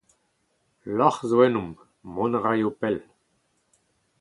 [0.97, 1.75] lorc’h zo ennomp,
[2.13, 2.99] mont a ray pell!